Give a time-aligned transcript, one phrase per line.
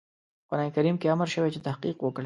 [0.47, 2.19] په قرآن کريم کې امر شوی چې تحقيق وکړئ.